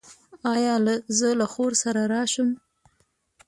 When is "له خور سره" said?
1.39-2.01